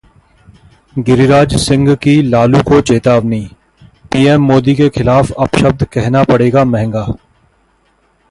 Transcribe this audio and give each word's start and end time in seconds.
गिरिराज 0.95 1.53
सिंह 1.61 1.93
की 1.95 2.21
लालू 2.21 2.61
को 2.61 2.79
चेतावनी, 2.81 3.41
पीएम 4.11 4.41
मोदी 4.43 4.75
के 4.75 4.89
खिलाफ 4.89 5.31
अपशब्द 5.39 5.83
कहना 5.93 6.23
पड़ेगा 6.23 6.63
महंगा 6.65 7.05